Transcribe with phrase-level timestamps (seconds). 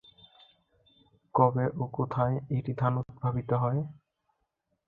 [1.35, 3.81] কবে ও কোথায় ইরি ধান উদ্ভাবিত হয়?